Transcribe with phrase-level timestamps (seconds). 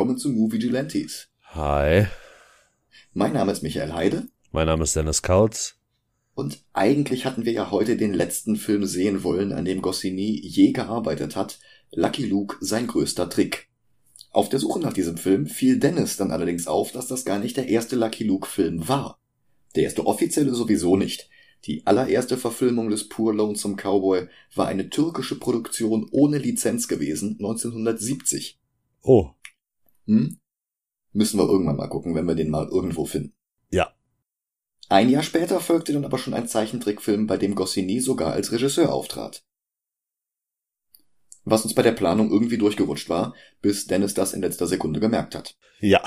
[0.00, 1.28] Willkommen zu Movie Gelantes.
[1.50, 2.06] Hi,
[3.12, 5.76] Mein Name ist Michael Heide mein Name ist Dennis Kautz.
[6.32, 10.72] und eigentlich hatten wir ja heute den letzten Film sehen wollen, an dem Goscinny je
[10.72, 11.58] gearbeitet hat,
[11.92, 13.68] Lucky Luke sein größter Trick.
[14.30, 17.58] Auf der Suche nach diesem Film fiel Dennis dann allerdings auf, dass das gar nicht
[17.58, 19.18] der erste Lucky Luke Film war.
[19.76, 21.28] Der erste offizielle sowieso nicht.
[21.66, 28.58] Die allererste Verfilmung des Poor Lonesome Cowboy war eine türkische Produktion ohne Lizenz gewesen, 1970.
[29.02, 29.32] Oh,
[30.10, 30.40] Hm?
[31.12, 33.34] Müssen wir irgendwann mal gucken, wenn wir den mal irgendwo finden.
[33.70, 33.94] Ja.
[34.88, 38.92] Ein Jahr später folgte dann aber schon ein Zeichentrickfilm, bei dem Goscinny sogar als Regisseur
[38.92, 39.44] auftrat.
[41.44, 45.34] Was uns bei der Planung irgendwie durchgerutscht war, bis Dennis das in letzter Sekunde gemerkt
[45.34, 45.56] hat.
[45.78, 46.02] ja.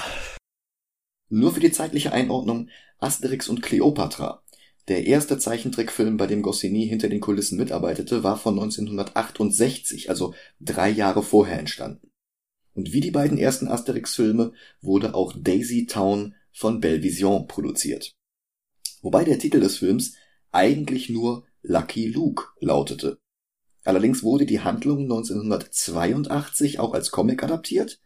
[1.29, 4.43] Nur für die zeitliche Einordnung Asterix und Cleopatra.
[4.87, 10.89] Der erste Zeichentrickfilm, bei dem Goscinny hinter den Kulissen mitarbeitete, war von 1968, also drei
[10.89, 12.12] Jahre vorher entstanden.
[12.73, 18.15] Und wie die beiden ersten Asterix-Filme wurde auch Daisy Town von Belvision produziert.
[19.01, 20.15] Wobei der Titel des Films
[20.51, 23.19] eigentlich nur Lucky Luke lautete.
[23.83, 27.99] Allerdings wurde die Handlung 1982 auch als Comic adaptiert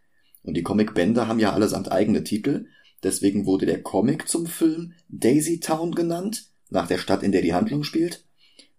[0.47, 2.67] und die Comicbände haben ja allesamt eigene Titel,
[3.03, 7.53] deswegen wurde der Comic zum Film Daisy Town genannt, nach der Stadt, in der die
[7.53, 8.25] Handlung spielt.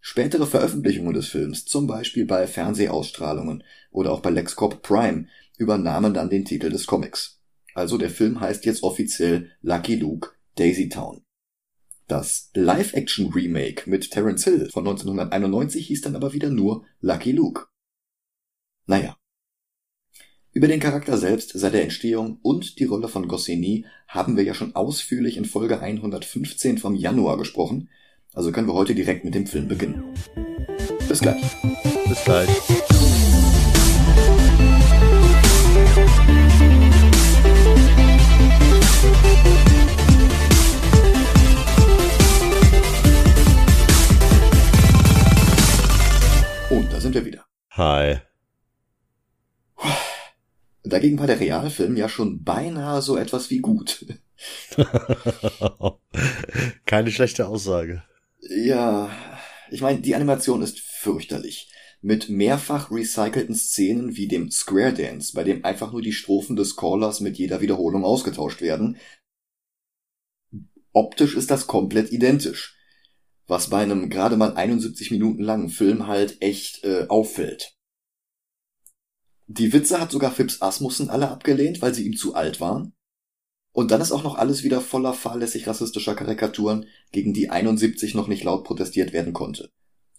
[0.01, 5.27] Spätere Veröffentlichungen des Films, zum Beispiel bei Fernsehausstrahlungen oder auch bei LexCorp Prime,
[5.59, 7.41] übernahmen dann den Titel des Comics.
[7.75, 11.23] Also der Film heißt jetzt offiziell Lucky Luke Daisy Town.
[12.07, 17.67] Das Live-Action-Remake mit Terence Hill von 1991 hieß dann aber wieder nur Lucky Luke.
[18.87, 19.17] Naja.
[20.53, 24.55] Über den Charakter selbst seit der Entstehung und die Rolle von Goscinny haben wir ja
[24.55, 27.91] schon ausführlich in Folge 115 vom Januar gesprochen,
[28.33, 30.03] also können wir heute direkt mit dem Film beginnen.
[31.09, 31.43] Bis gleich.
[32.09, 32.49] Bis gleich.
[47.09, 47.47] Sind wir wieder.
[47.71, 48.19] Hi.
[50.85, 54.05] Dagegen war der Realfilm ja schon beinahe so etwas wie gut.
[56.87, 58.03] Keine schlechte Aussage.
[58.41, 59.11] Ja,
[59.71, 61.71] ich meine, die Animation ist fürchterlich.
[62.03, 66.77] Mit mehrfach recycelten Szenen wie dem Square Dance, bei dem einfach nur die Strophen des
[66.77, 68.99] Callers mit jeder Wiederholung ausgetauscht werden.
[70.93, 72.78] Optisch ist das komplett identisch.
[73.49, 77.75] Was bei einem gerade mal 71 Minuten langen Film halt echt äh, auffällt.
[79.47, 82.93] Die Witze hat sogar Phipps Asmussen alle abgelehnt, weil sie ihm zu alt waren.
[83.73, 88.29] Und dann ist auch noch alles wieder voller fahrlässig rassistischer Karikaturen, gegen die 71 noch
[88.29, 89.71] nicht laut protestiert werden konnte.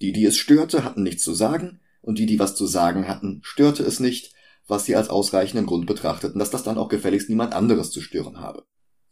[0.02, 3.42] Die, die es störte, hatten nichts zu sagen, und die, die was zu sagen hatten,
[3.44, 4.34] störte es nicht,
[4.68, 8.40] was sie als ausreichenden Grund betrachteten, dass das dann auch gefälligst niemand anderes zu stören
[8.40, 8.66] habe.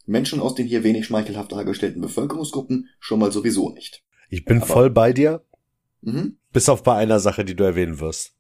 [0.08, 4.04] Menschen aus den hier wenig schmeichelhaft dargestellten Bevölkerungsgruppen schon mal sowieso nicht.
[4.30, 5.44] Ich bin Aber- voll bei dir,
[6.02, 6.38] Mhm.
[6.52, 8.34] bis auf bei einer Sache, die du erwähnen wirst.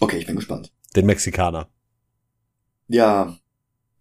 [0.00, 0.72] Okay, ich bin gespannt.
[0.96, 1.68] Den Mexikaner.
[2.88, 3.38] Ja,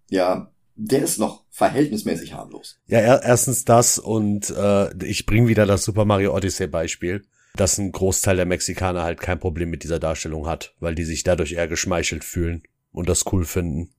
[0.09, 2.79] ja, der ist noch verhältnismäßig harmlos.
[2.87, 7.23] Ja, er, erstens das und äh, ich bring wieder das Super Mario Odyssey Beispiel,
[7.55, 11.23] dass ein Großteil der Mexikaner halt kein Problem mit dieser Darstellung hat, weil die sich
[11.23, 13.93] dadurch eher geschmeichelt fühlen und das cool finden.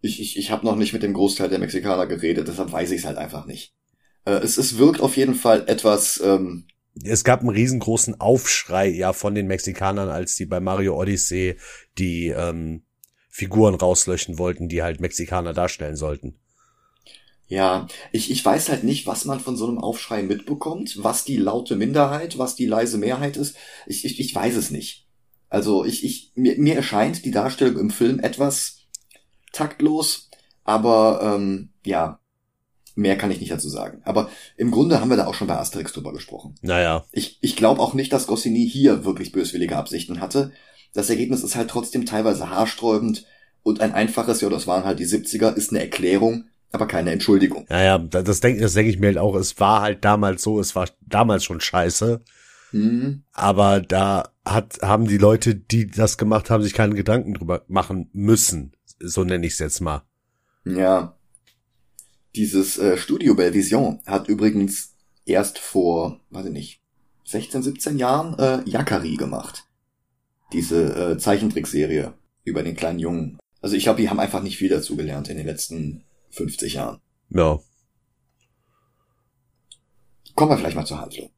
[0.00, 3.00] Ich, ich, ich habe noch nicht mit dem Großteil der Mexikaner geredet, deshalb weiß ich
[3.00, 3.74] es halt einfach nicht.
[4.26, 6.66] Äh, es, es wirkt auf jeden Fall etwas, ähm,
[7.04, 11.56] Es gab einen riesengroßen Aufschrei ja von den Mexikanern, als die bei Mario Odyssey
[11.98, 12.84] die ähm,
[13.30, 16.38] Figuren rauslöschen wollten, die halt Mexikaner darstellen sollten.
[17.48, 21.36] ja, ich, ich weiß halt nicht, was man von so einem Aufschrei mitbekommt, was die
[21.36, 23.56] laute Minderheit, was die leise Mehrheit ist.
[23.86, 25.06] Ich, ich, ich weiß es nicht.
[25.48, 28.88] Also ich, ich, mir, mir erscheint die Darstellung im Film etwas
[29.52, 30.28] taktlos,
[30.64, 32.20] aber ähm, ja,
[32.96, 34.00] mehr kann ich nicht dazu sagen.
[34.04, 36.56] Aber im Grunde haben wir da auch schon bei Asterix drüber gesprochen.
[36.62, 40.50] Naja, Ich, ich glaube auch nicht, dass Goscinny hier wirklich böswillige Absichten hatte.
[40.94, 43.24] Das Ergebnis ist halt trotzdem teilweise haarsträubend
[43.62, 47.66] und ein einfaches, ja, das waren halt die 70er, ist eine Erklärung, aber keine Entschuldigung.
[47.68, 50.58] naja, da- das denke das denk ich mir halt auch, es war halt damals so,
[50.58, 52.22] es war damals schon scheiße,
[52.70, 57.62] Hm, aber da hat, haben die Leute, die das gemacht haben, sich keine Gedanken drüber
[57.68, 58.72] machen müssen.
[58.98, 60.02] So nenne ich es jetzt mal.
[60.64, 61.15] ja.
[62.36, 64.94] Dieses äh, Studio Belvision hat übrigens
[65.24, 66.82] erst vor, weiß ich nicht,
[67.24, 69.64] 16, 17 Jahren äh, Yakari gemacht.
[70.52, 72.12] Diese äh, Zeichentrickserie
[72.44, 73.38] über den kleinen Jungen.
[73.62, 77.00] Also ich glaube, die haben einfach nicht viel dazu gelernt in den letzten 50 Jahren.
[77.30, 77.58] Ja.
[80.34, 81.30] Kommen wir vielleicht mal zur Handlung.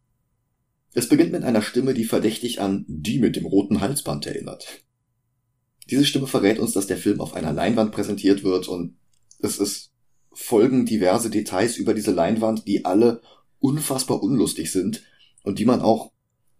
[0.94, 4.66] Es beginnt mit einer Stimme, die verdächtig an die mit dem roten Halsband erinnert.
[5.88, 8.98] Diese Stimme verrät uns, dass der Film auf einer Leinwand präsentiert wird und
[9.38, 9.87] es ist
[10.38, 13.20] folgen diverse Details über diese Leinwand, die alle
[13.58, 15.02] unfassbar unlustig sind
[15.42, 16.12] und die man auch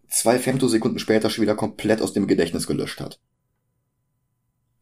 [0.09, 3.21] zwei Femtosekunden später schon wieder komplett aus dem Gedächtnis gelöscht hat.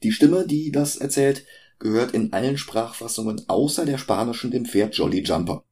[0.01, 1.45] Die Stimme, die das erzählt,
[1.77, 5.63] gehört in allen Sprachfassungen außer der spanischen dem Pferd Jolly Jumper.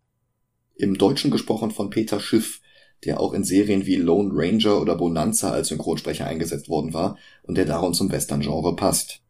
[0.75, 2.61] Im Deutschen gesprochen von Peter Schiff,
[3.05, 7.55] der auch in Serien wie Lone Ranger oder Bonanza als Synchronsprecher eingesetzt worden war und
[7.57, 9.24] der darum zum Western-Genre passt.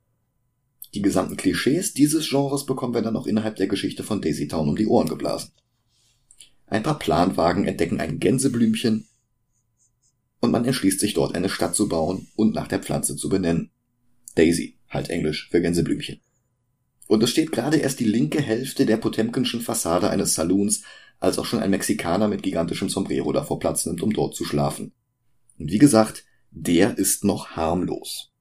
[0.96, 4.70] Die gesamten Klischees dieses Genres bekommen wir dann auch innerhalb der Geschichte von Daisy Town
[4.70, 5.52] um die Ohren geblasen.
[6.68, 9.06] Ein paar Planwagen entdecken ein Gänseblümchen
[10.40, 13.72] und man entschließt sich dort eine Stadt zu bauen und nach der Pflanze zu benennen.
[14.36, 16.22] Daisy, halt Englisch für Gänseblümchen.
[17.08, 20.84] Und es steht gerade erst die linke Hälfte der Potemkinschen Fassade eines Saloons,
[21.20, 24.94] als auch schon ein Mexikaner mit gigantischem Sombrero davor Platz nimmt, um dort zu schlafen.
[25.60, 28.32] Und wie gesagt, der ist noch harmlos.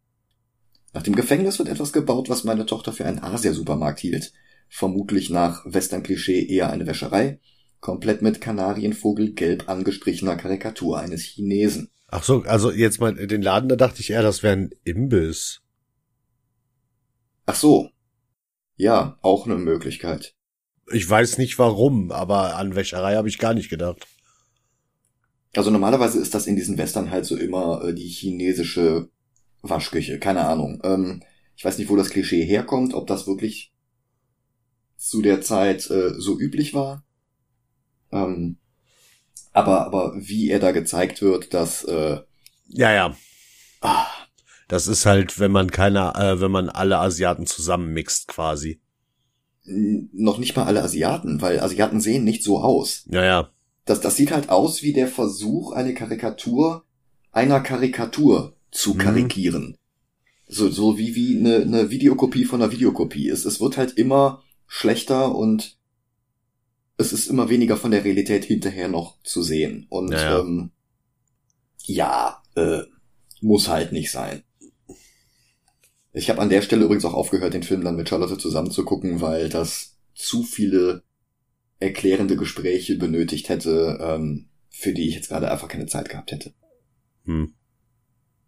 [0.94, 4.32] Nach dem Gefängnis wird etwas gebaut, was meine Tochter für einen Asiasupermarkt hielt.
[4.68, 7.40] Vermutlich nach Western-Klischee eher eine Wäscherei,
[7.80, 11.90] komplett mit Kanarienvogel gelb angestrichener Karikatur eines Chinesen.
[12.08, 15.62] Ach so, also jetzt mal den Laden, da dachte ich eher, das wäre ein Imbiss.
[17.44, 17.90] Ach so,
[18.76, 20.34] ja, auch eine Möglichkeit.
[20.92, 24.06] Ich weiß nicht warum, aber an Wäscherei habe ich gar nicht gedacht.
[25.56, 29.08] Also normalerweise ist das in diesen Western halt so immer äh, die chinesische
[29.68, 30.80] Waschküche, keine Ahnung.
[30.84, 31.22] Ähm,
[31.56, 33.72] ich weiß nicht, wo das Klischee herkommt, ob das wirklich
[34.96, 37.04] zu der Zeit äh, so üblich war.
[38.12, 38.58] Ähm,
[39.52, 42.20] aber, aber wie er da gezeigt wird, dass äh,
[42.68, 43.16] ja, ja.
[43.80, 44.06] Ah,
[44.68, 48.80] das ist halt, wenn man keine, äh, wenn man alle Asiaten zusammenmixt quasi.
[49.64, 53.04] Noch nicht mal alle Asiaten, weil Asiaten sehen nicht so aus.
[53.10, 53.50] Ja, ja.
[53.84, 56.84] Das, das sieht halt aus wie der Versuch, eine Karikatur
[57.34, 58.98] einer Karikatur zu mhm.
[58.98, 59.62] karikieren.
[59.62, 59.76] Mhm.
[60.46, 63.28] So, so wie, wie eine, eine Videokopie von einer Videokopie.
[63.30, 65.78] Es, es wird halt immer schlechter und
[66.98, 69.86] es ist immer weniger von der Realität hinterher noch zu sehen.
[69.88, 70.40] Und ja, ja.
[70.40, 70.70] Ähm,
[71.84, 72.82] ja äh,
[73.40, 74.42] muss halt nicht sein.
[76.12, 78.84] Ich habe an der Stelle übrigens auch aufgehört, den Film dann mit Charlotte zusammen zu
[78.84, 81.02] gucken, weil das zu viele
[81.80, 86.54] erklärende Gespräche benötigt hätte, ähm, für die ich jetzt gerade einfach keine Zeit gehabt hätte.
[87.24, 87.54] Hm.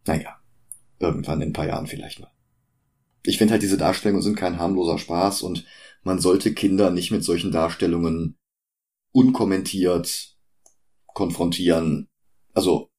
[0.07, 0.41] Naja,
[0.99, 2.33] irgendwann in ein paar Jahren vielleicht mal.
[3.25, 5.67] Ich finde halt, diese Darstellungen sind kein harmloser Spaß und
[6.03, 8.37] man sollte Kinder nicht mit solchen Darstellungen
[9.13, 10.37] unkommentiert
[11.17, 12.09] konfrontieren.
[12.53, 12.91] Also,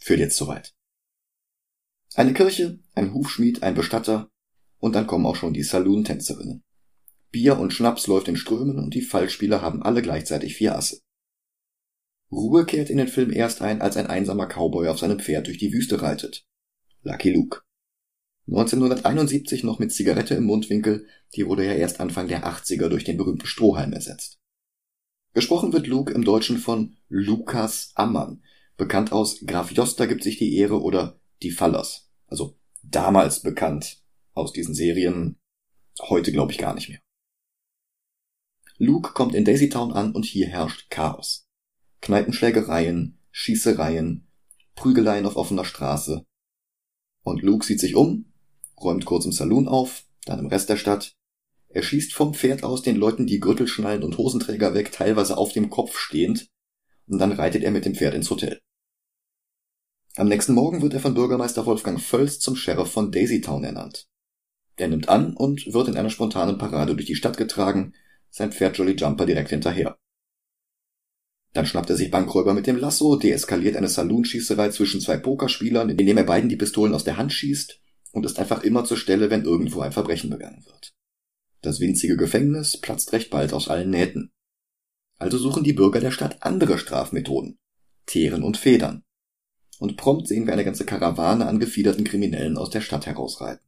[0.00, 0.74] führt jetzt soweit.
[2.14, 4.28] Eine Kirche, ein Hufschmied, ein Bestatter
[4.78, 6.62] und dann kommen auch schon die Saloon-Tänzerinnen.
[7.30, 11.00] Bier und Schnaps läuft in Strömen und die Fallspieler haben alle gleichzeitig vier Asse.
[12.30, 15.58] Ruhe kehrt in den Film erst ein, als ein einsamer Cowboy auf seinem Pferd durch
[15.58, 16.44] die Wüste reitet.
[17.02, 17.62] Lucky Luke.
[18.48, 23.16] 1971 noch mit Zigarette im Mundwinkel, die wurde ja erst Anfang der 80er durch den
[23.16, 24.40] berühmten Strohhalm ersetzt.
[25.34, 28.42] Gesprochen wird Luke im Deutschen von Lukas Ammann,
[28.76, 32.10] bekannt aus Graf Joster gibt sich die Ehre oder die Fallers.
[32.26, 34.02] Also damals bekannt
[34.34, 35.38] aus diesen Serien,
[36.00, 37.00] heute glaube ich gar nicht mehr.
[38.78, 41.46] Luke kommt in Daisytown an und hier herrscht Chaos.
[42.00, 44.26] Kneipenschlägereien, Schießereien,
[44.74, 46.26] Prügeleien auf offener Straße.
[47.22, 48.32] Und Luke sieht sich um,
[48.80, 51.14] räumt kurz im Saloon auf, dann im Rest der Stadt.
[51.68, 55.70] Er schießt vom Pferd aus den Leuten die Gürtelschnallen und Hosenträger weg, teilweise auf dem
[55.70, 56.48] Kopf stehend,
[57.06, 58.60] und dann reitet er mit dem Pferd ins Hotel.
[60.16, 64.08] Am nächsten Morgen wird er von Bürgermeister Wolfgang Völz zum Sheriff von Daisytown ernannt.
[64.76, 67.94] Er nimmt an und wird in einer spontanen Parade durch die Stadt getragen,
[68.28, 69.98] sein Pferd Jolly Jumper direkt hinterher.
[71.52, 76.16] Dann schnappt er sich Bankräuber mit dem Lasso, deeskaliert eine Saloonschießerei zwischen zwei Pokerspielern, indem
[76.16, 77.78] er beiden die Pistolen aus der Hand schießt
[78.12, 80.94] und ist einfach immer zur Stelle, wenn irgendwo ein Verbrechen begangen wird.
[81.60, 84.32] Das winzige Gefängnis platzt recht bald aus allen Nähten.
[85.18, 87.58] Also suchen die Bürger der Stadt andere Strafmethoden.
[88.06, 89.04] Teeren und Federn
[89.82, 93.66] und prompt sehen wir eine ganze Karawane an gefiederten Kriminellen aus der Stadt herausreiten.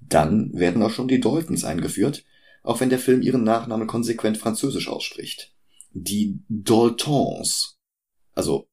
[0.00, 2.24] Dann werden auch schon die Daltons eingeführt,
[2.62, 5.54] auch wenn der Film ihren Nachnamen konsequent französisch ausspricht.
[5.98, 7.78] Die Daltons.
[8.34, 8.68] Also,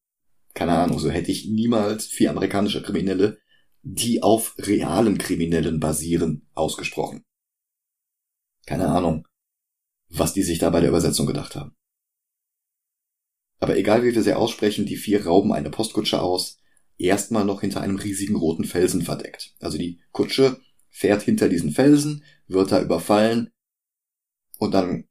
[0.53, 3.39] keine Ahnung, so hätte ich niemals vier amerikanische Kriminelle,
[3.81, 7.23] die auf realen Kriminellen basieren, ausgesprochen.
[8.65, 9.25] Keine Ahnung,
[10.09, 11.77] was die sich da bei der Übersetzung gedacht haben.
[13.59, 16.57] Aber egal wie wir sie aussprechen, die vier rauben eine Postkutsche aus,
[16.97, 19.55] erstmal noch hinter einem riesigen roten Felsen verdeckt.
[19.61, 23.53] Also die Kutsche fährt hinter diesen Felsen, wird da überfallen
[24.57, 25.07] und dann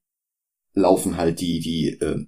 [0.74, 2.26] laufen halt die, die äh,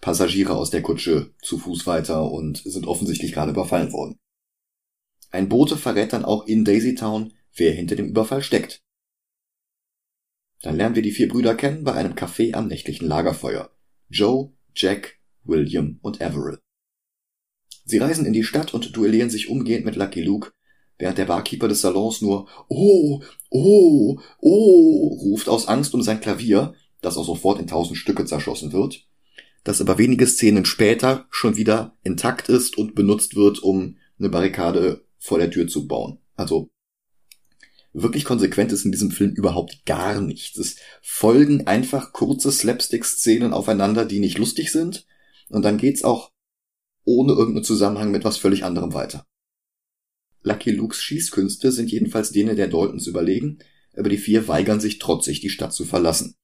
[0.00, 4.18] Passagiere aus der Kutsche zu Fuß weiter und sind offensichtlich gerade überfallen worden.
[5.30, 8.82] Ein Bote verrät dann auch in Daisy Town, wer hinter dem Überfall steckt.
[10.60, 13.70] Dann lernen wir die vier Brüder kennen bei einem Café am nächtlichen Lagerfeuer.
[14.08, 16.58] Joe, Jack, William und Averill.
[17.84, 20.52] Sie reisen in die Stadt und duellieren sich umgehend mit Lucky Luke,
[20.98, 26.74] während der Barkeeper des Salons nur Oh, oh, oh ruft aus Angst um sein Klavier,
[27.02, 29.06] das auch sofort in tausend Stücke zerschossen wird,
[29.64, 35.04] das aber wenige Szenen später schon wieder intakt ist und benutzt wird, um eine Barrikade
[35.18, 36.18] vor der Tür zu bauen.
[36.34, 36.70] Also
[37.92, 40.56] wirklich konsequent ist in diesem Film überhaupt gar nichts.
[40.58, 45.06] Es folgen einfach kurze Slapstick-Szenen aufeinander, die nicht lustig sind,
[45.48, 46.32] und dann geht's auch
[47.04, 49.26] ohne irgendeinen Zusammenhang mit was völlig anderem weiter.
[50.42, 53.58] Lucky Lukes Schießkünste sind jedenfalls denen der Daltons überlegen,
[53.96, 56.36] aber die vier weigern sich trotzig, die Stadt zu verlassen.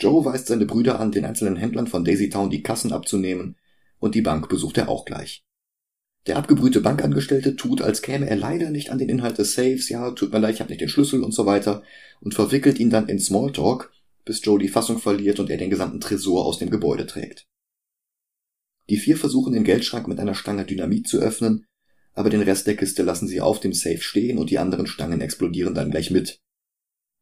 [0.00, 3.56] Joe weist seine Brüder an, den einzelnen Händlern von Daisy Town die Kassen abzunehmen,
[3.98, 5.44] und die Bank besucht er auch gleich.
[6.26, 10.10] Der abgebrühte Bankangestellte tut, als käme er leider nicht an den Inhalt des Safes, ja,
[10.10, 11.82] tut mir leid, ich habe nicht den Schlüssel und so weiter,
[12.20, 13.92] und verwickelt ihn dann in Smalltalk,
[14.24, 17.46] bis Joe die Fassung verliert und er den gesamten Tresor aus dem Gebäude trägt.
[18.88, 21.66] Die vier versuchen den Geldschrank mit einer Stange Dynamit zu öffnen,
[22.12, 25.20] aber den Rest der Kiste lassen sie auf dem Safe stehen und die anderen Stangen
[25.20, 26.40] explodieren dann gleich mit.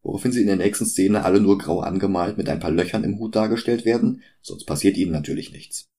[0.08, 3.18] Woraufhin sie in der nächsten Szene alle nur grau angemalt mit ein paar Löchern im
[3.18, 5.90] Hut dargestellt werden, sonst passiert ihnen natürlich nichts.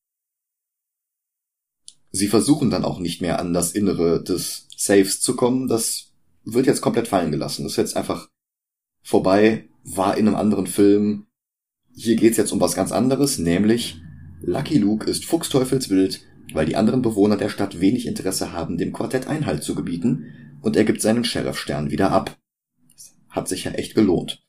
[2.10, 5.68] Sie versuchen dann auch nicht mehr an das Innere des Safes zu kommen.
[5.68, 6.12] Das
[6.44, 7.62] wird jetzt komplett fallen gelassen.
[7.62, 8.28] Das ist jetzt einfach
[9.04, 11.28] vorbei, war in einem anderen Film.
[11.96, 14.02] Hier geht's jetzt um was ganz anderes, nämlich
[14.42, 19.28] Lucky Luke ist fuchsteufelswild, weil die anderen Bewohner der Stadt wenig Interesse haben, dem Quartett
[19.28, 22.39] Einhalt zu gebieten, und er gibt seinen Sheriffstern wieder ab.
[23.30, 24.44] Hat sich ja echt gelohnt.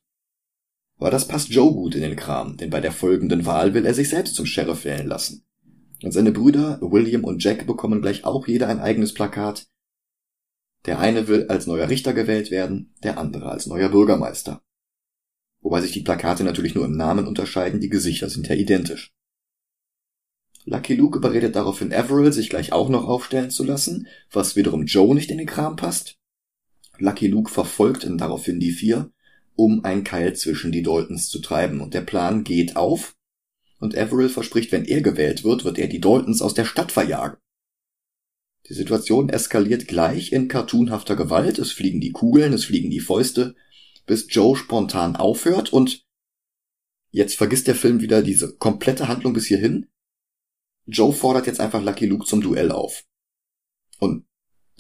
[0.99, 3.95] Aber das passt Joe gut in den Kram, denn bei der folgenden Wahl will er
[3.95, 5.47] sich selbst zum Sheriff wählen lassen.
[6.03, 9.69] Und seine Brüder William und Jack bekommen gleich auch jeder ein eigenes Plakat.
[10.87, 14.63] Der eine will als neuer Richter gewählt werden, der andere als neuer Bürgermeister.
[15.61, 19.15] Wobei sich die Plakate natürlich nur im Namen unterscheiden, die Gesichter sind ja identisch.
[20.65, 25.15] Lucky Luke überredet daraufhin Averill, sich gleich auch noch aufstellen zu lassen, was wiederum Joe
[25.15, 26.20] nicht in den Kram passt.
[27.01, 29.11] Lucky Luke verfolgt ihn daraufhin die vier,
[29.57, 33.17] um ein Keil zwischen die Daltons zu treiben, und der Plan geht auf,
[33.79, 37.39] und Averill verspricht, wenn er gewählt wird, wird er die Daltons aus der Stadt verjagen.
[38.69, 43.55] Die Situation eskaliert gleich in cartoonhafter Gewalt, es fliegen die Kugeln, es fliegen die Fäuste,
[44.07, 46.05] bis Joe spontan aufhört und
[47.11, 49.89] jetzt vergisst der Film wieder diese komplette Handlung bis hierhin.
[50.87, 53.05] Joe fordert jetzt einfach Lucky Luke zum Duell auf.
[53.99, 54.27] Und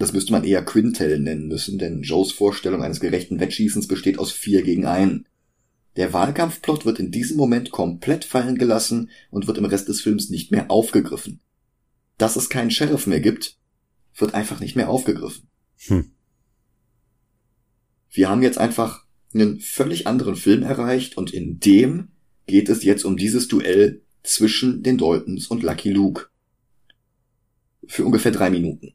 [0.00, 4.32] das müsste man eher Quintel nennen müssen, denn Joes Vorstellung eines gerechten Wettschießens besteht aus
[4.32, 5.28] vier gegen einen.
[5.96, 10.30] Der Wahlkampfplot wird in diesem Moment komplett fallen gelassen und wird im Rest des Films
[10.30, 11.40] nicht mehr aufgegriffen.
[12.16, 13.58] Dass es keinen Sheriff mehr gibt,
[14.14, 15.50] wird einfach nicht mehr aufgegriffen.
[15.80, 16.12] Hm.
[18.10, 19.04] Wir haben jetzt einfach
[19.34, 22.08] einen völlig anderen Film erreicht und in dem
[22.46, 26.28] geht es jetzt um dieses Duell zwischen den Daltons und Lucky Luke.
[27.86, 28.94] Für ungefähr drei Minuten.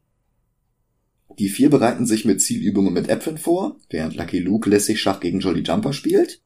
[1.38, 5.40] Die vier bereiten sich mit Zielübungen mit Äpfeln vor, während Lucky Luke lässig Schach gegen
[5.40, 6.40] Jolly Jumper spielt.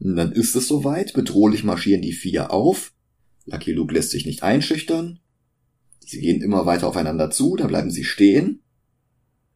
[0.00, 2.92] Und dann ist es soweit, bedrohlich marschieren die vier auf.
[3.46, 5.20] Lucky Luke lässt sich nicht einschüchtern.
[6.00, 8.62] Sie gehen immer weiter aufeinander zu, da bleiben sie stehen.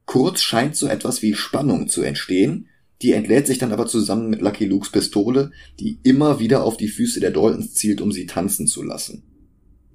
[0.04, 2.68] Kurz scheint so etwas wie Spannung zu entstehen,
[3.02, 5.50] die entlädt sich dann aber zusammen mit Lucky Lukes Pistole,
[5.80, 9.24] die immer wieder auf die Füße der Daltons zielt, um sie tanzen zu lassen.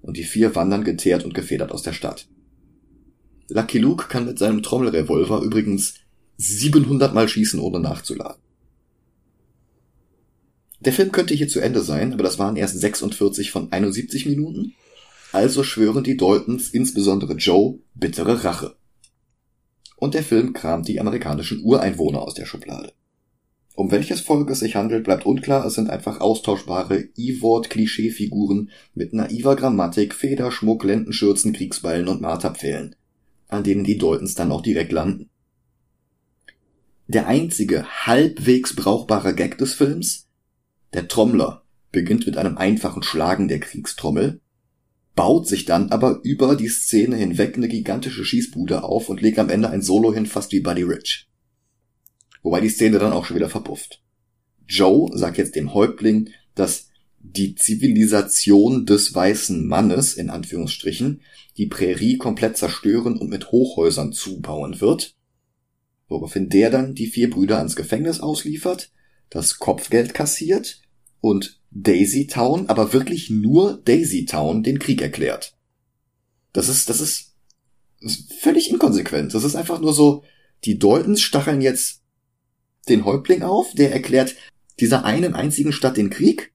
[0.01, 2.27] Und die vier wandern geteert und gefedert aus der Stadt.
[3.53, 5.96] Lucky Luke kann mit seinem Trommelrevolver übrigens
[6.38, 8.41] 700 Mal schießen, ohne nachzuladen.
[10.79, 14.74] Der Film könnte hier zu Ende sein, aber das waren erst 46 von 71 Minuten.
[15.34, 18.77] Also schwören die Daltons, insbesondere Joe, bittere Rache.
[19.98, 22.93] Und der Film kramt die amerikanischen Ureinwohner aus der Schublade.
[23.75, 29.58] Um welches Volk es sich handelt, bleibt unklar, es sind einfach austauschbare E-Wort-Klischeefiguren mit naiver
[29.58, 32.96] Grammatik, Federschmuck, Lendenschürzen, Kriegsbeilen und Marterpfählen,
[33.51, 35.29] an denen die Daltons dann auch direkt landen.
[37.08, 40.27] Der einzige halbwegs brauchbare Gag des Films
[40.93, 44.41] der Trommler beginnt mit einem einfachen Schlagen der Kriegstrommel,
[45.15, 49.50] baut sich dann aber über die Szene hinweg eine gigantische Schießbude auf und legt am
[49.50, 51.29] Ende ein Solo hin, fast wie Buddy Rich.
[52.43, 54.01] Wobei die Szene dann auch schon wieder verpufft.
[54.67, 56.90] Joe sagt jetzt dem Häuptling, dass
[57.24, 61.22] die Zivilisation des weißen Mannes, in Anführungsstrichen,
[61.58, 65.16] die Prärie komplett zerstören und mit Hochhäusern zubauen wird,
[66.08, 68.92] woraufhin der dann die vier Brüder ans Gefängnis ausliefert,
[69.30, 70.82] das Kopfgeld kassiert
[71.20, 75.56] und Daisy Town, aber wirklich nur Daisy Town den Krieg erklärt.
[76.54, 77.32] Das ist, das ist
[78.01, 79.34] ist völlig inkonsequent.
[79.34, 80.24] Das ist einfach nur so,
[80.66, 82.01] die Daltons stacheln jetzt
[82.90, 84.36] den Häuptling auf, der erklärt
[84.80, 86.54] dieser einen einzigen Stadt den Krieg.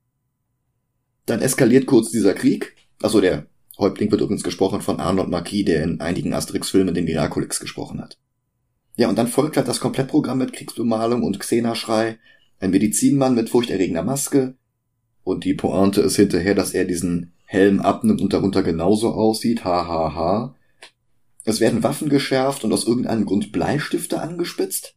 [1.26, 2.76] Dann eskaliert kurz dieser Krieg.
[3.02, 3.47] Also der
[3.78, 8.18] Häuptling wird übrigens gesprochen von Arnold Marquis, der in einigen Asterix-Filmen den Miraculix gesprochen hat.
[8.97, 12.18] Ja, und dann folgt halt das Komplettprogramm mit Kriegsbemalung und Xena-Schrei,
[12.59, 14.54] ein Medizinmann mit furchterregender Maske,
[15.26, 19.85] und die Pointe ist hinterher, dass er diesen Helm abnimmt und darunter genauso aussieht, ha
[19.88, 20.54] ha ha.
[21.42, 24.95] Es werden Waffen geschärft und aus irgendeinem Grund Bleistifte angespitzt.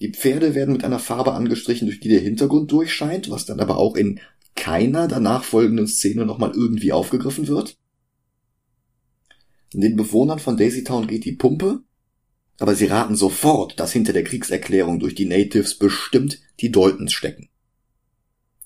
[0.00, 3.76] Die Pferde werden mit einer Farbe angestrichen, durch die der Hintergrund durchscheint, was dann aber
[3.76, 4.18] auch in
[4.54, 7.76] keiner danach folgenden Szene nochmal irgendwie aufgegriffen wird.
[9.72, 11.82] Den Bewohnern von Daisy Town geht die Pumpe,
[12.58, 17.48] aber sie raten sofort, dass hinter der Kriegserklärung durch die Natives bestimmt die Daltons stecken.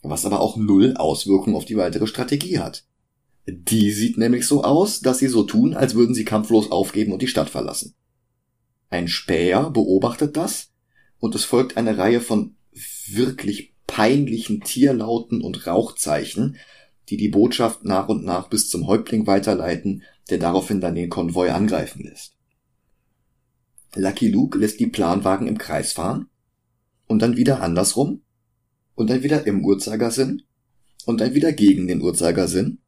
[0.03, 2.85] Was aber auch null Auswirkungen auf die weitere Strategie hat.
[3.47, 7.23] Die sieht nämlich so aus, dass sie so tun, als würden sie kampflos aufgeben und
[7.23, 7.95] die Stadt verlassen.
[8.91, 10.73] Ein Späher beobachtet das
[11.19, 12.57] und es folgt eine Reihe von
[13.07, 16.57] wirklich peinlichen Tierlauten und Rauchzeichen,
[17.09, 21.49] die die Botschaft nach und nach bis zum Häuptling weiterleiten, der daraufhin dann den Konvoi
[21.49, 22.35] angreifen lässt.
[23.95, 26.29] Lucky Luke lässt die Planwagen im Kreis fahren
[27.07, 28.21] und dann wieder andersrum
[28.97, 30.43] und dann wieder im Uhrzeigersinn
[31.07, 32.81] und dann wieder gegen den Uhrzeigersinn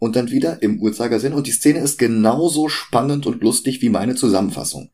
[0.00, 4.16] und dann wieder im Uhrzeigersinn und die Szene ist genauso spannend und lustig wie meine
[4.16, 4.90] Zusammenfassung.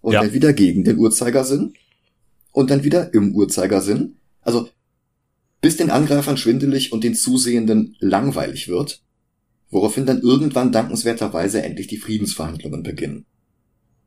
[0.00, 0.22] Und ja.
[0.22, 1.74] dann wieder gegen den Uhrzeigersinn
[2.50, 4.16] und dann wieder im Uhrzeigersinn.
[4.40, 4.70] Also
[5.62, 9.00] bis den Angreifern schwindelig und den Zusehenden langweilig wird,
[9.70, 13.24] woraufhin dann irgendwann dankenswerterweise endlich die Friedensverhandlungen beginnen.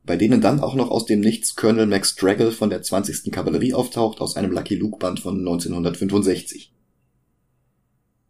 [0.04, 3.32] Bei denen dann auch noch aus dem Nichts Colonel Max Draggle von der 20.
[3.32, 6.72] Kavallerie auftaucht aus einem Lucky Luke Band von 1965.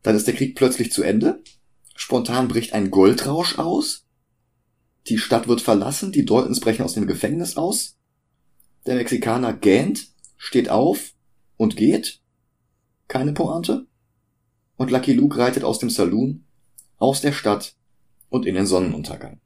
[0.02, 1.42] Dann ist der Krieg plötzlich zu Ende.
[1.96, 4.06] Spontan bricht ein Goldrausch aus.
[5.08, 7.96] Die Stadt wird verlassen, die Daltons brechen aus dem Gefängnis aus.
[8.86, 11.12] Der Mexikaner gähnt, steht auf
[11.56, 12.20] und geht
[13.08, 13.86] keine Pointe.
[14.76, 16.44] Und Lucky Luke reitet aus dem Saloon,
[16.98, 17.74] aus der Stadt
[18.28, 19.40] und in den Sonnenuntergang.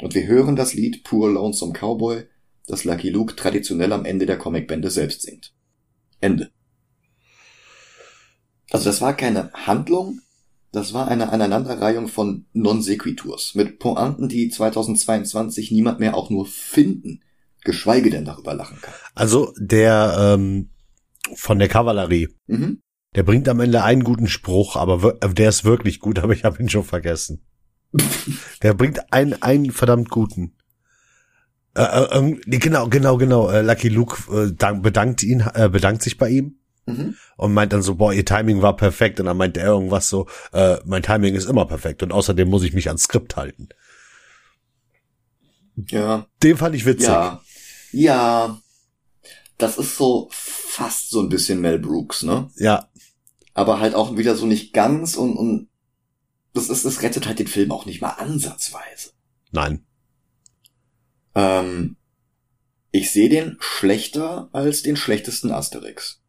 [0.00, 2.26] Und wir hören das Lied Poor Lonesome Cowboy,
[2.66, 5.54] das Lucky Luke traditionell am Ende der Comicbände selbst singt.
[6.20, 6.50] Ende.
[8.70, 10.20] Also das war keine Handlung,
[10.72, 17.22] das war eine Aneinanderreihung von Non-Sequiturs mit Pointen, die 2022 niemand mehr auch nur finden,
[17.62, 18.94] geschweige denn darüber lachen kann.
[19.14, 20.70] Also der ähm,
[21.34, 22.28] von der Kavallerie.
[22.46, 22.80] Mhm.
[23.14, 26.60] Der bringt am Ende einen guten Spruch, aber der ist wirklich gut, aber ich habe
[26.62, 27.44] ihn schon vergessen.
[28.62, 30.56] der bringt einen, einen verdammt guten.
[31.76, 33.50] Äh, äh, ähm, genau, genau, genau.
[33.50, 37.16] Äh, Lucky Luke äh, dank, bedankt ihn, äh, bedankt sich bei ihm mhm.
[37.36, 39.20] und meint dann so, boah, ihr Timing war perfekt.
[39.20, 42.62] Und dann meint er irgendwas so, äh, mein Timing ist immer perfekt und außerdem muss
[42.62, 43.68] ich mich ans Skript halten.
[45.76, 46.26] Ja.
[46.42, 47.08] Den fand ich witzig.
[47.08, 47.40] Ja.
[47.92, 48.60] Ja.
[49.58, 50.30] Das ist so
[50.74, 52.50] fast so ein bisschen Mel Brooks, ne?
[52.56, 52.88] Ja.
[53.54, 55.68] Aber halt auch wieder so nicht ganz und, und
[56.52, 59.10] das ist, das rettet halt den Film auch nicht mal ansatzweise.
[59.52, 59.86] Nein.
[61.34, 61.96] Ähm,
[62.90, 66.22] ich sehe den schlechter als den schlechtesten Asterix.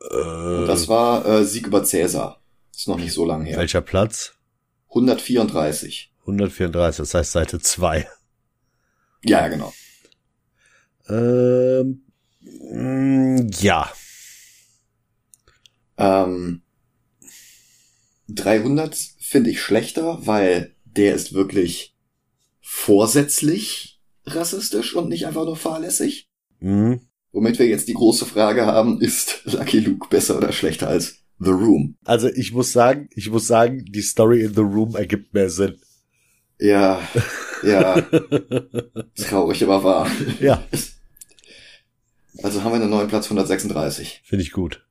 [0.00, 2.42] Äh, das war äh, Sieg über Cäsar.
[2.74, 3.58] Ist noch nicht so lange her.
[3.58, 4.34] Welcher Platz?
[4.88, 6.12] 134.
[6.20, 8.08] 134, das heißt Seite 2.
[9.24, 9.72] Ja, genau.
[11.08, 12.02] Ähm,
[13.60, 13.92] ja.
[15.98, 16.62] Ähm,
[18.28, 21.96] 300 finde ich schlechter, weil der ist wirklich
[22.60, 26.28] vorsätzlich rassistisch und nicht einfach nur fahrlässig.
[26.60, 27.00] Mhm.
[27.32, 31.50] Womit wir jetzt die große Frage haben, ist Lucky Luke besser oder schlechter als The
[31.50, 31.96] Room?
[32.04, 35.80] Also ich muss sagen, ich muss sagen, die Story in The Room ergibt mehr Sinn.
[36.58, 37.00] Ja,
[37.64, 38.00] ja.
[39.16, 40.10] Traurig, aber wahr.
[40.40, 40.62] Ja.
[42.42, 44.22] Also haben wir einen neuen Platz 136.
[44.24, 44.86] Finde ich gut.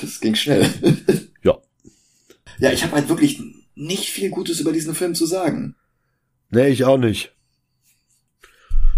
[0.00, 0.68] Das ging schnell.
[1.44, 1.58] Ja.
[2.58, 3.40] Ja, ich habe halt wirklich
[3.74, 5.74] nicht viel Gutes über diesen Film zu sagen.
[6.50, 7.34] Nee, ich auch nicht.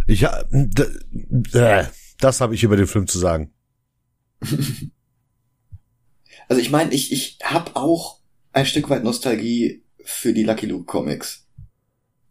[0.07, 1.85] Ich äh,
[2.19, 3.53] das habe ich über den Film zu sagen.
[6.47, 8.21] Also ich meine, ich ich habe auch
[8.53, 11.47] ein Stück weit Nostalgie für die Lucky Luke Comics.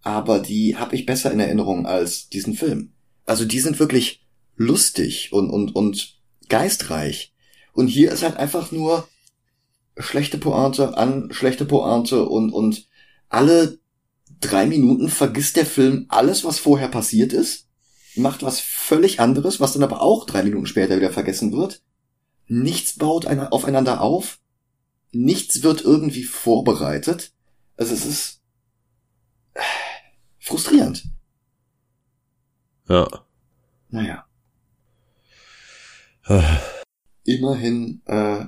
[0.04, 2.94] Aber die habe ich besser in Erinnerung als diesen Film.
[3.26, 4.23] Also die sind wirklich
[4.56, 7.34] lustig und und und geistreich.
[7.74, 9.08] Und hier ist halt einfach nur
[9.98, 12.88] schlechte Pointe an schlechte Pointe und, und
[13.30, 13.80] alle
[14.40, 17.68] drei Minuten vergisst der Film alles, was vorher passiert ist,
[18.16, 21.82] macht was völlig anderes, was dann aber auch drei Minuten später wieder vergessen wird.
[22.48, 24.40] Nichts baut aufeinander auf,
[25.12, 27.32] nichts wird irgendwie vorbereitet.
[27.78, 28.42] Also es ist
[30.40, 31.06] frustrierend.
[32.90, 33.08] Ja.
[33.90, 34.26] Naja.
[37.26, 38.46] Immerhin äh,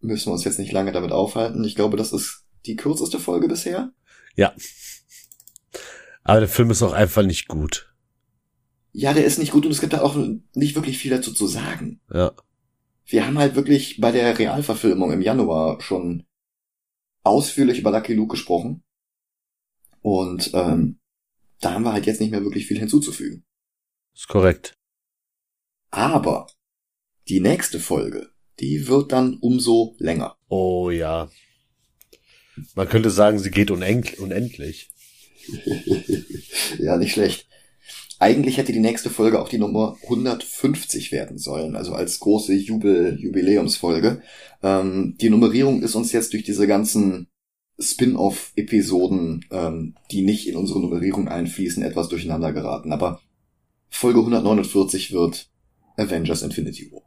[0.00, 1.64] müssen wir uns jetzt nicht lange damit aufhalten.
[1.64, 3.92] Ich glaube, das ist die kürzeste Folge bisher.
[4.34, 4.54] Ja.
[6.22, 7.94] Aber der Film ist auch einfach nicht gut.
[8.92, 10.16] Ja, der ist nicht gut und es gibt da auch
[10.54, 12.00] nicht wirklich viel dazu zu sagen.
[12.12, 12.32] Ja.
[13.04, 16.26] Wir haben halt wirklich bei der Realverfilmung im Januar schon
[17.22, 18.82] ausführlich über Lucky Luke gesprochen.
[20.00, 20.98] Und ähm,
[21.60, 23.44] da haben wir halt jetzt nicht mehr wirklich viel hinzuzufügen.
[24.14, 24.74] Ist korrekt.
[25.90, 26.46] Aber
[27.28, 30.36] die nächste Folge, die wird dann umso länger.
[30.48, 31.30] Oh ja.
[32.74, 34.90] Man könnte sagen, sie geht unendlich.
[36.78, 37.46] ja, nicht schlecht.
[38.18, 43.18] Eigentlich hätte die nächste Folge auch die Nummer 150 werden sollen, also als große Jubel
[43.20, 44.22] Jubiläumsfolge.
[44.62, 47.28] Ähm, die Nummerierung ist uns jetzt durch diese ganzen
[47.78, 52.90] Spin-off-Episoden, ähm, die nicht in unsere Nummerierung einfließen, etwas durcheinander geraten.
[52.90, 53.20] Aber
[53.90, 55.50] Folge 149 wird
[55.98, 57.05] Avengers Infinity War.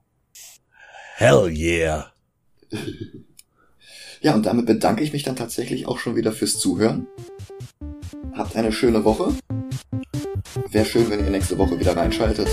[1.20, 2.14] Hell yeah.
[4.22, 7.08] ja, und damit bedanke ich mich dann tatsächlich auch schon wieder fürs Zuhören.
[8.32, 9.34] Habt eine schöne Woche.
[10.72, 12.48] Wäre schön, wenn ihr nächste Woche wieder reinschaltet.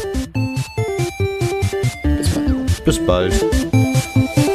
[2.04, 2.84] Bis bald.
[2.84, 4.45] Bis bald.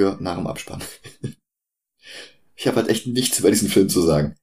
[0.00, 0.82] Für nach dem Abspann.
[2.56, 4.34] ich habe halt echt nichts über diesen Film zu sagen.